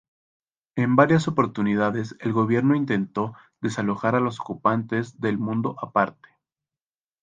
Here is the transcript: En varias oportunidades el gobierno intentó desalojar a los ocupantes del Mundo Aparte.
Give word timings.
En 0.75 0.95
varias 0.95 1.27
oportunidades 1.27 2.15
el 2.21 2.33
gobierno 2.33 2.73
intentó 2.73 3.35
desalojar 3.61 4.15
a 4.15 4.19
los 4.19 4.39
ocupantes 4.39 5.19
del 5.19 5.37
Mundo 5.37 5.75
Aparte. 5.79 6.27